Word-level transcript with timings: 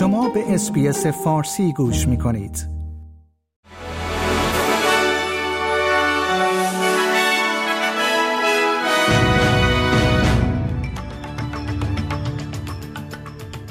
شما 0.00 0.28
به 0.28 0.54
SBS 0.54 1.06
فارسی 1.06 1.72
گوش 1.72 2.08
می 2.08 2.18
کنید. 2.18 2.68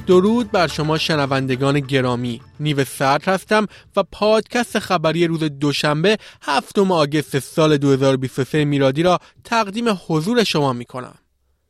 درود 0.07 0.51
بر 0.51 0.67
شما 0.67 0.97
شنوندگان 0.97 1.79
گرامی 1.79 2.41
نیو 2.59 2.83
سرد 2.83 3.27
هستم 3.27 3.67
و 3.95 4.03
پادکست 4.11 4.79
خبری 4.79 5.27
روز 5.27 5.43
دوشنبه 5.43 6.17
هفتم 6.41 6.91
August 6.91 7.39
سال 7.39 7.77
2023 7.77 8.65
میلادی 8.65 9.03
را 9.03 9.19
تقدیم 9.43 9.85
حضور 10.07 10.43
شما 10.43 10.73
می 10.73 10.85
کنم. 10.85 11.15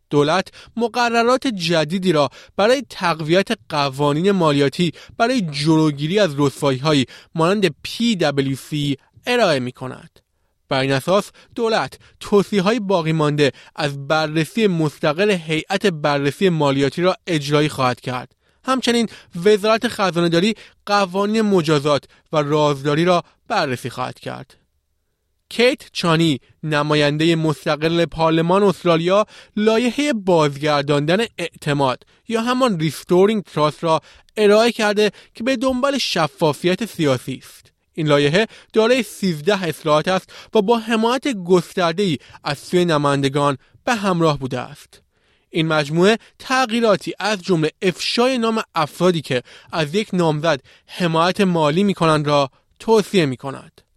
دولت 0.09 0.47
مقررات 0.75 1.47
جدیدی 1.47 2.11
را 2.11 2.29
برای 2.57 2.83
تقویت 2.89 3.47
قوانین 3.69 4.31
مالیاتی 4.31 4.91
برای 5.17 5.41
جلوگیری 5.41 6.19
از 6.19 6.35
رسوایی 6.37 6.79
هایی 6.79 7.05
مانند 7.35 7.65
PWC 7.67 8.95
ارائه 9.27 9.59
می 9.59 9.71
کند. 9.71 10.19
بر 10.69 10.79
این 10.79 10.91
اساس 10.91 11.31
دولت 11.55 11.99
توصیه 12.19 12.61
های 12.61 12.79
باقی 12.79 13.11
مانده 13.11 13.51
از 13.75 14.07
بررسی 14.07 14.67
مستقل 14.67 15.31
هیئت 15.31 15.85
بررسی 15.85 16.49
مالیاتی 16.49 17.01
را 17.01 17.15
اجرایی 17.27 17.69
خواهد 17.69 18.01
کرد 18.01 18.35
همچنین 18.63 19.09
وزارت 19.45 19.87
خزانه 19.87 20.29
داری 20.29 20.53
قوانین 20.85 21.41
مجازات 21.41 22.03
و 22.33 22.37
رازداری 22.37 23.05
را 23.05 23.23
بررسی 23.47 23.89
خواهد 23.89 24.19
کرد 24.19 24.55
کیت 25.49 25.81
چانی 25.93 26.39
نماینده 26.63 27.35
مستقل 27.35 28.05
پارلمان 28.05 28.63
استرالیا 28.63 29.25
لایحه 29.55 30.13
بازگرداندن 30.13 31.25
اعتماد 31.37 32.03
یا 32.27 32.41
همان 32.41 32.79
Restoring 32.79 33.43
Trust 33.43 33.83
را 33.83 34.01
ارائه 34.37 34.71
کرده 34.71 35.11
که 35.33 35.43
به 35.43 35.55
دنبال 35.55 35.97
شفافیت 35.97 36.85
سیاسی 36.85 37.41
است 37.43 37.71
این 37.93 38.07
لایحه 38.07 38.47
دارای 38.73 39.03
13 39.03 39.63
اصلاحات 39.63 40.07
است 40.07 40.29
و 40.53 40.61
با 40.61 40.77
حمایت 40.77 41.27
هایی 41.97 42.17
از 42.43 42.57
سوی 42.57 42.85
نمایندگان 42.85 43.57
به 43.85 43.95
همراه 43.95 44.39
بوده 44.39 44.59
است 44.59 45.01
این 45.49 45.67
مجموعه 45.67 46.17
تغییراتی 46.39 47.13
از 47.19 47.41
جمله 47.41 47.71
افشای 47.81 48.37
نام 48.37 48.61
افرادی 48.75 49.21
که 49.21 49.43
از 49.71 49.95
یک 49.95 50.09
نامزد 50.13 50.61
حمایت 50.85 51.41
مالی 51.41 51.83
می 51.83 51.93
کنند 51.93 52.27
را 52.27 52.49
توصیه 52.79 53.25
می 53.25 53.37
کند. 53.37 53.88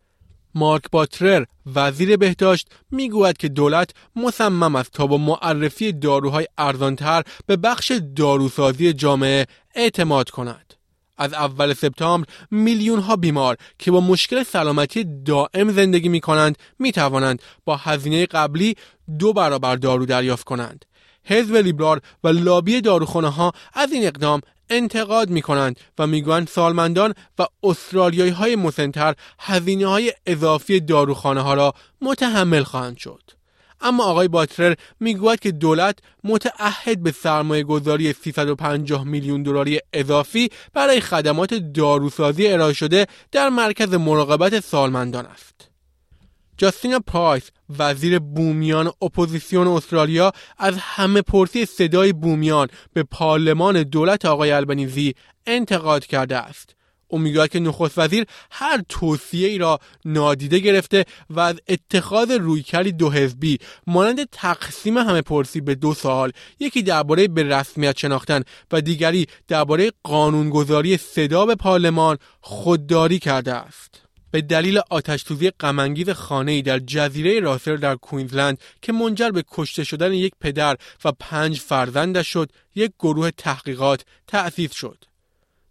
مارک 0.55 0.83
باترر 0.93 1.45
وزیر 1.75 2.17
بهداشت 2.17 2.69
می‌گوید 2.91 3.37
که 3.37 3.49
دولت 3.49 3.91
مصمم 4.17 4.77
است 4.77 4.93
تا 4.93 5.07
با 5.07 5.17
معرفی 5.17 5.93
داروهای 5.93 6.47
ارزانتر 6.59 7.23
به 7.47 7.57
بخش 7.57 7.93
داروسازی 8.17 8.93
جامعه 8.93 9.47
اعتماد 9.75 10.31
کند. 10.31 10.75
از 11.19 11.33
اول 11.33 11.73
سپتامبر 11.73 12.29
میلیون 12.51 12.99
ها 12.99 13.17
بیمار 13.17 13.57
که 13.79 13.91
با 13.91 14.01
مشکل 14.01 14.43
سلامتی 14.43 15.07
دائم 15.25 15.73
زندگی 15.73 16.09
می 16.09 16.21
کنند 16.21 16.59
می 16.79 16.93
توانند 16.93 17.43
با 17.65 17.77
هزینه 17.77 18.27
قبلی 18.27 18.77
دو 19.19 19.33
برابر 19.33 19.77
دارو 19.77 20.07
دریافت 20.07 20.45
کنند. 20.45 20.85
حزب 21.25 21.57
لیبرال 21.57 22.01
و 22.25 22.29
لابی 22.29 22.81
داروخانه 22.81 23.29
ها 23.29 23.53
از 23.75 23.93
این 23.93 24.07
اقدام 24.07 24.41
انتقاد 24.71 25.31
می 25.31 25.43
کنند 25.43 25.81
و 25.99 26.07
می‌گویند 26.07 26.49
سالمندان 26.49 27.15
و 27.39 27.47
استرالیایی 27.63 28.31
های 28.31 28.57
مسنتر 28.57 29.15
هزینه 29.39 29.87
های 29.87 30.13
اضافی 30.27 30.81
داروخانه 30.81 31.41
ها 31.41 31.55
را 31.55 31.75
متحمل 32.01 32.63
خواهند 32.63 32.97
شد. 32.97 33.23
اما 33.81 34.05
آقای 34.05 34.29
باتلر 34.29 34.75
می‌گوید 35.01 35.41
که 35.41 35.53
دولت 35.53 35.99
متعهد 36.25 37.03
به 37.03 37.13
سرمایه 37.13 37.63
گذاری 37.63 38.13
350 38.13 39.05
میلیون 39.05 39.43
دلاری 39.43 39.81
اضافی 39.93 40.51
برای 40.75 41.01
خدمات 41.01 41.55
داروسازی 41.55 42.49
ارائه 42.49 42.73
شده 42.73 43.07
در 43.33 43.49
مرکز 43.49 43.95
مراقبت 43.95 44.61
سالمندان 44.61 45.27
است. 45.27 45.72
جاسینتا 46.63 46.99
پرایس 46.99 47.51
وزیر 47.79 48.19
بومیان 48.19 48.93
اپوزیسیون 49.03 49.67
استرالیا 49.67 50.33
از 50.59 50.75
همه 50.79 51.23
پرسی 51.23 51.67
صدای 51.67 52.13
بومیان 52.13 52.69
به 52.93 53.03
پارلمان 53.03 53.83
دولت 53.83 54.25
آقای 54.25 54.51
البنیزی 54.51 55.15
انتقاد 55.47 56.07
کرده 56.07 56.37
است. 56.37 56.75
او 57.09 57.19
می‌گوید 57.19 57.51
که 57.51 57.61
نخست 57.61 57.99
وزیر 57.99 58.25
هر 58.51 58.83
توصیه 58.89 59.49
ای 59.49 59.59
را 59.59 59.79
نادیده 60.05 60.59
گرفته 60.59 61.05
و 61.31 61.41
از 61.41 61.61
اتخاذ 61.69 62.31
رویکردی 62.31 62.93
دو 62.93 63.11
حزبی 63.11 63.59
مانند 63.87 64.29
تقسیم 64.33 64.99
همه 64.99 65.23
پرسی 65.23 65.61
به 65.61 65.75
دو 65.75 65.95
سال 65.95 66.33
یکی 66.61 66.83
درباره 66.83 67.29
به 67.29 67.43
رسمیت 67.43 67.99
شناختن 67.99 68.43
و 68.73 68.81
دیگری 68.81 69.27
درباره 69.49 69.93
قانونگذاری 70.03 70.97
صدا 70.97 71.47
به 71.47 71.55
پارلمان 71.55 72.19
خودداری 72.41 73.19
کرده 73.19 73.53
است. 73.53 74.02
به 74.33 74.41
دلیل 74.41 74.81
آتش 74.91 75.25
سوزی 75.25 75.51
غمانگیز 75.51 76.11
خانه‌ای 76.11 76.63
در 76.63 76.79
جزیره 76.79 77.41
راسر 77.41 77.77
در 77.77 77.95
کوینزلند 77.95 78.59
که 78.83 78.93
منجر 78.93 79.31
به 79.31 79.45
کشته 79.51 79.85
شدن 79.85 80.13
یک 80.13 80.33
پدر 80.41 80.77
و 81.05 81.13
پنج 81.13 81.59
فرزندش 81.61 82.29
شد 82.29 82.53
یک 82.75 82.93
گروه 82.99 83.31
تحقیقات 83.31 84.05
تأسیس 84.27 84.73
شد. 84.73 85.05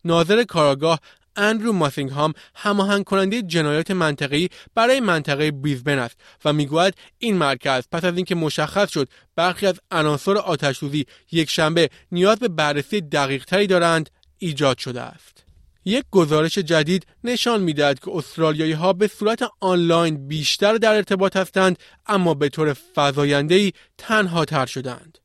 ناظر 0.06 0.44
کاراگاه 0.44 1.00
اندرو 1.36 1.74
ماسینگهام 1.74 2.34
هماهنگ 2.56 3.04
کننده 3.04 3.42
جنایات 3.42 3.92
منطقی 3.92 4.50
برای 4.76 5.00
منطقه 5.00 5.52
بریزبن 5.52 6.00
است 6.00 6.18
و 6.46 6.54
می‌گوید 6.54 6.94
این 7.18 7.38
مرکز 7.38 7.84
پس 7.92 8.06
از 8.06 8.16
اینکه 8.16 8.36
مشخص 8.36 8.92
شد 8.92 9.10
برخی 9.36 9.68
از 9.68 9.80
عناصر 9.92 10.38
آتشسوزی 10.38 11.06
یک 11.32 11.50
شنبه 11.50 11.90
نیاز 12.12 12.40
به 12.40 12.48
بررسی 12.48 13.02
دقیقتری 13.02 13.68
دارند 13.68 14.10
ایجاد 14.38 14.78
شده 14.78 15.02
است. 15.02 15.44
یک 15.86 16.04
گزارش 16.12 16.58
جدید 16.58 17.06
نشان 17.24 17.62
می‌دهد 17.62 18.00
که 18.00 18.12
استرالیایی 18.14 18.72
ها 18.72 18.94
به 18.94 19.08
صورت 19.08 19.44
آنلاین 19.60 20.28
بیشتر 20.28 20.78
در 20.78 20.96
ارتباط 20.96 21.38
هستند 21.38 21.80
اما 22.06 22.34
به 22.34 22.50
طور 22.50 22.74
فضاینده 22.74 23.72
تنها 23.98 24.46
تر 24.46 24.66
شدند. 24.66 25.18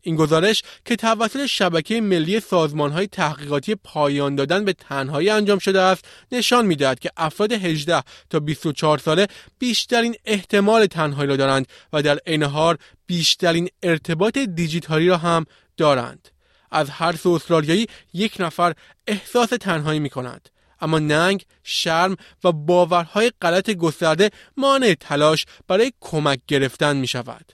این 0.00 0.16
گزارش 0.16 0.62
که 0.84 0.96
توسط 0.96 1.46
شبکه 1.46 2.00
ملی 2.00 2.40
سازمان 2.40 2.92
های 2.92 3.06
تحقیقاتی 3.06 3.74
پایان 3.74 4.34
دادن 4.34 4.64
به 4.64 4.72
تنهایی 4.72 5.30
انجام 5.30 5.58
شده 5.58 5.80
است 5.80 6.04
نشان 6.32 6.66
می‌دهد 6.66 6.98
که 6.98 7.10
افراد 7.16 7.52
18 7.52 8.02
تا 8.30 8.40
24 8.40 8.98
ساله 8.98 9.26
بیشترین 9.58 10.14
احتمال 10.24 10.86
تنهایی 10.86 11.28
را 11.28 11.36
دارند 11.36 11.66
و 11.92 12.02
در 12.02 12.18
عین 12.26 12.42
حال 12.42 12.76
بیشترین 13.06 13.68
ارتباط 13.82 14.38
دیجیتالی 14.38 15.08
را 15.08 15.16
هم 15.16 15.44
دارند 15.76 16.28
از 16.70 16.90
هر 16.90 17.16
سو 17.16 17.30
استرالیایی 17.30 17.86
یک 18.12 18.36
نفر 18.40 18.72
احساس 19.06 19.48
تنهایی 19.48 20.00
می 20.00 20.10
کند. 20.10 20.48
اما 20.80 20.98
ننگ، 20.98 21.44
شرم 21.62 22.16
و 22.44 22.52
باورهای 22.52 23.32
غلط 23.42 23.70
گسترده 23.70 24.30
مانع 24.56 24.94
تلاش 25.00 25.46
برای 25.68 25.92
کمک 26.00 26.40
گرفتن 26.46 26.96
می 26.96 27.06
شود. 27.06 27.52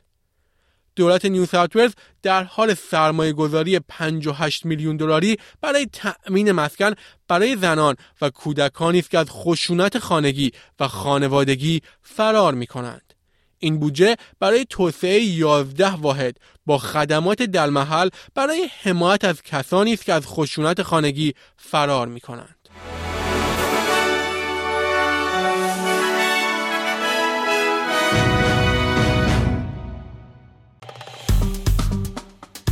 دولت 0.96 1.24
نیو 1.24 1.46
ساوت 1.46 1.94
در 2.22 2.44
حال 2.44 2.74
سرمایه 2.74 3.32
گذاری 3.32 3.78
58 3.78 4.66
میلیون 4.66 4.96
دلاری 4.96 5.36
برای 5.60 5.86
تأمین 5.92 6.52
مسکن 6.52 6.94
برای 7.28 7.56
زنان 7.56 7.96
و 8.20 8.30
کودکانی 8.30 8.98
است 8.98 9.10
که 9.10 9.18
از 9.18 9.26
خشونت 9.30 9.98
خانگی 9.98 10.52
و 10.80 10.88
خانوادگی 10.88 11.82
فرار 12.02 12.54
می 12.54 12.66
کنند. 12.66 13.14
این 13.62 13.78
بودجه 13.78 14.16
برای 14.40 14.66
توسعه 14.70 15.20
11 15.20 15.88
واحد 15.88 16.36
با 16.66 16.78
خدمات 16.78 17.42
در 17.42 17.70
محل 17.70 18.08
برای 18.34 18.68
حمایت 18.82 19.24
از 19.24 19.42
کسانی 19.42 19.92
است 19.92 20.04
که 20.04 20.12
از 20.12 20.26
خشونت 20.26 20.82
خانگی 20.82 21.34
فرار 21.56 22.08
می 22.08 22.20
کنند. 22.20 22.56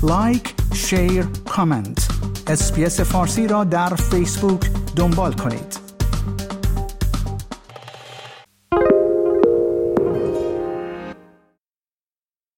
Like، 0.02 0.54
share، 0.74 1.24
comment. 1.48 2.08
SBS 2.46 3.00
فارسی 3.00 3.46
را 3.46 3.64
در 3.64 3.94
فیسبوک 3.94 4.70
دنبال 4.96 5.32
کنید. 5.32 5.89